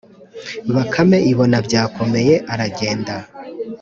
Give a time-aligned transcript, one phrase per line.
[0.75, 3.15] bakame ibona byakomeye aragenda.